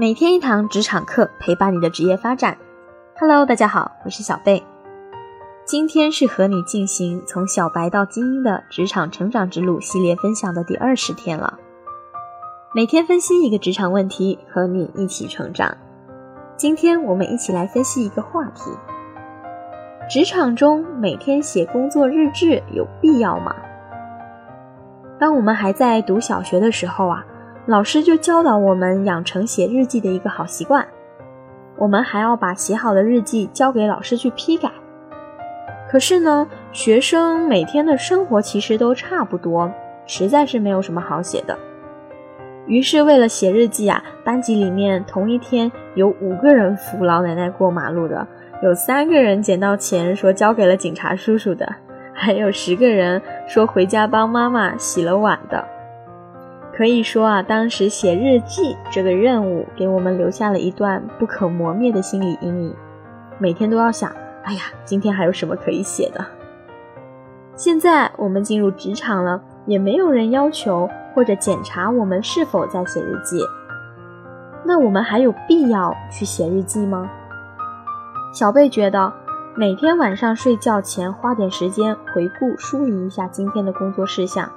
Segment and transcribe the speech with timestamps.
[0.00, 2.56] 每天一堂职场课，陪伴你的职业发展。
[3.18, 4.64] Hello，大家好，我是小贝。
[5.66, 11.58] 今天是和你进行从小白到精英的职场成长之路系列分享的第二十天了。
[12.74, 15.76] 每天分析一个职场问题，和你一起成长。
[16.56, 18.70] 今天我们一起来分析一个话题：
[20.08, 23.54] 职场中每天写工作日志有必要吗？
[25.18, 27.22] 当我们还在读小学的时候啊，
[27.66, 30.86] 老师就教导我们养成写日记的一个好习惯。
[31.76, 34.70] 我们还要把写好的日记交给老师去批改。
[35.90, 39.70] 可是呢，学生每天的生活其实都差不多，
[40.06, 41.58] 实在是没有什么好写的。
[42.66, 48.26] 于是为了写日记啊，班级里面同一天有五个人扶老奶奶过马路的，
[48.62, 51.68] 有三个人捡到钱说交给了警察叔叔的。
[52.12, 55.66] 还有十个人说回家帮妈妈洗了碗的，
[56.80, 62.74] 可以说啊，当时写日记这个任务给我们留下了一段不可磨灭的心理阴影，
[63.38, 64.10] 每天都要想，
[64.44, 66.24] 哎呀，今天还有什么可以写的？
[67.54, 73.42] 现在我们进入职场了，也没有人要求或者检查我们是否在写日记，
[74.64, 77.10] 那我们还有必要去写日记吗？
[78.32, 79.12] 小贝觉得。
[79.54, 84.50] 每天晚上睡觉前花点时间回顾梳理一下今天的工作事项，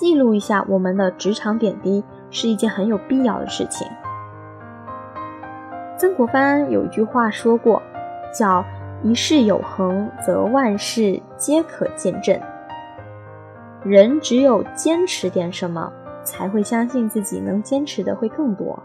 [0.00, 3.86] 记录一下我们的职场点滴，是一件很有必要的事情。
[5.98, 7.82] 曾国藩有一句话说过，
[8.32, 8.64] 叫
[9.04, 12.40] “一事有恒，则万事皆可见证”。
[13.84, 15.92] 人只有坚持点什么，
[16.24, 18.82] 才会相信自己能坚持的会更多，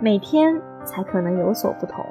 [0.00, 2.04] 每天才可能有所不同。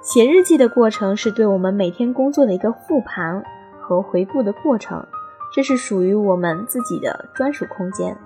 [0.00, 3.44] 写日记的过程是对我们每天工作的一个复盘
[3.78, 5.06] 和回顾的过程，
[5.54, 8.18] 这是属于我们自己的专属空间，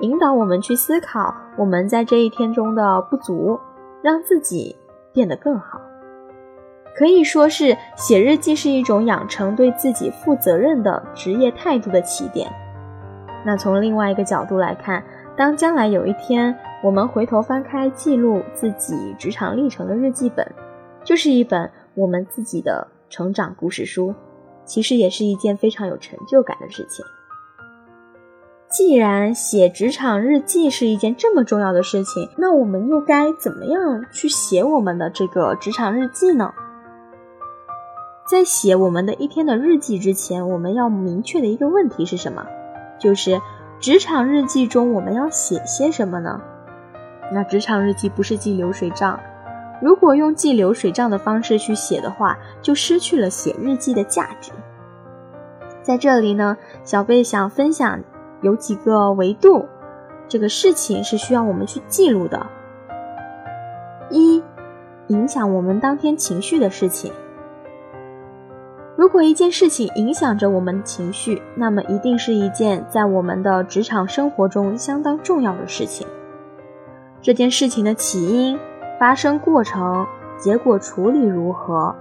[0.00, 3.60] 引导我们去思考我们在这一天中的不足，
[4.02, 4.74] 让自己
[5.12, 5.78] 变得更好。
[6.96, 12.50] 可以说是写日记是一种养成对自己负责任的职业态度的起点。
[13.44, 15.04] 那从另外一个角度来看，
[15.36, 20.50] 当将来有一天我们回头翻开记录自己职场历程的日记本。
[21.04, 24.14] 就是一本我们自己的成长故事书，
[24.64, 27.04] 其实也是一件非常有成就感的事情。
[28.68, 36.52] 既然写职场日记是一件这么重要的事情，那我们又该怎么样去写我们的这个职场日记呢？
[38.28, 42.44] 在写我们的一天的日记之前，我们要明确的一个问题是什么？
[42.98, 43.40] 就是
[43.78, 46.40] 职场日记中我们要写些什么呢？
[47.30, 49.20] 那职场日记不是记流水账。
[49.84, 54.50] 如果用记流水账的方式去写的话，就失去了写日记的价值。
[55.82, 58.00] 在这里呢，小贝想分享
[58.40, 59.66] 有几个维度，
[60.26, 62.46] 这个事情是需要我们去记录的。
[64.08, 64.42] 一，
[65.08, 67.12] 影响我们当天情绪的事情。
[68.96, 76.06] 如果一件事情影响着我们情绪，那么一定是一件在我们的职场生活中相当重要的事情。
[77.20, 78.58] 这件事情的起因。
[78.98, 80.06] 发生过程、
[80.38, 81.94] 结果处理如何？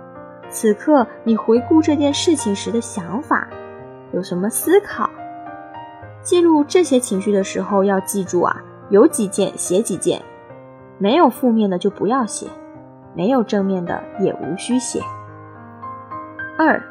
[0.49, 3.47] 此刻你回顾这件事情时的想法，
[4.11, 5.09] 有什么思考？
[6.21, 10.21] 记录这些情绪的时候，要记住啊，有几件写几件，
[10.99, 12.47] 没有负面的就不要写，
[13.15, 15.01] 没有正面的也无需写。
[16.57, 16.81] 二，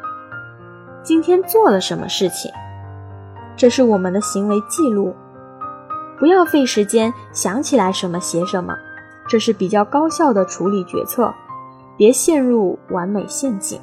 [1.04, 2.50] 今天做了什么事情？
[3.56, 5.14] 这是我们的行为记录，
[6.18, 8.76] 不要费时间想起来什么写什么。
[9.28, 11.32] 这是比较高效的处理决策，
[11.96, 13.80] 别陷入完美陷阱。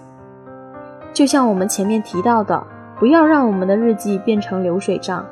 [1.13, 2.65] 就像我们前面提到的，
[2.99, 5.25] 不要让我们的日记变成流水账。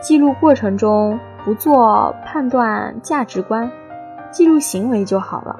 [0.00, 3.70] 记录过程中不做判断价值观，
[4.30, 5.58] 记录行为就好了。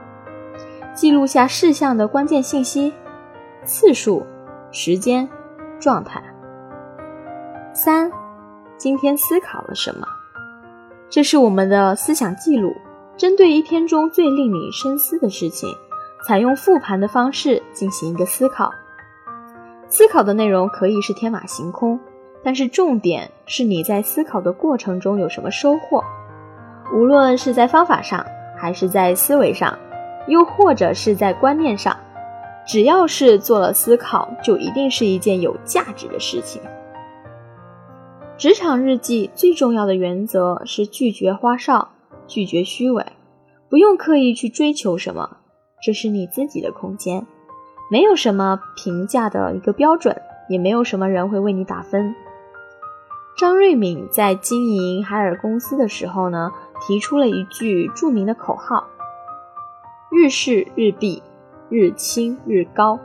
[0.95, 2.93] 记录下事项的关键信息、
[3.65, 4.25] 次数、
[4.71, 5.29] 时间、
[5.79, 6.23] 状态。
[7.73, 8.11] 三，
[8.77, 10.07] 今天思考了什么？
[11.09, 12.75] 这是我们的思想记录。
[13.17, 15.69] 针对一天中最令你深思的事情，
[16.27, 18.71] 采用复盘的方式进行一个思考。
[19.89, 21.99] 思考的内容可以是天马行空，
[22.45, 26.05] 但是重点是你在思考的过程中有什么收获。
[26.93, 28.25] 无论是在方法上，
[28.55, 29.79] 还是在思维上，
[30.27, 31.97] 又或者是在观念上，
[32.67, 36.61] 只要是做了思考，就一定是一件有价值的事情。
[38.37, 41.89] 职场日记最重要的原则是拒绝花哨。
[42.27, 43.05] 拒绝虚伪，
[43.69, 45.39] 不用刻意去追求什么，
[45.83, 47.27] 这是你自己的空间，
[47.91, 52.15] 没有什么评价的一个标准，也没有什么人会为你打分。
[53.39, 56.51] 张瑞敏在经营海尔公司的时候呢，
[56.81, 58.87] 提出了一句著名的口号
[60.11, 61.23] ：“日事日毕，
[61.69, 62.99] 日清日高。”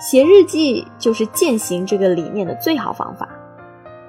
[0.00, 3.28] 写日记就是践行这个理念的最好方法。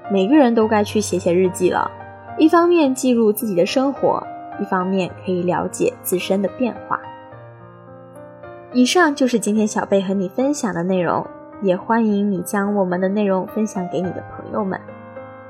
[0.09, 1.91] 每个人都该去写写日记了，
[2.37, 4.21] 一方面记录自己的生活，
[4.59, 6.99] 一方面可以了解自身的变化。
[8.73, 11.25] 以上就是今天小贝和你分享的内容。
[11.59, 14.79] 也欢迎你将我们的内容分享给你的朋友们，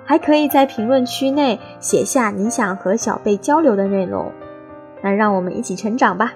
[0.05, 4.31] 还可以在评论区内写下你想和小贝交流的内容，
[5.01, 6.33] 那让我们一起成长吧。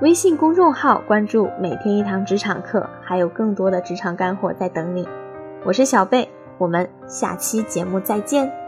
[0.00, 5.06] 微信公众号关注“每天一堂职场课”，还有更多的职场干货在等你。
[5.64, 6.28] 我是小贝，
[6.58, 8.63] 我们下期节目再见。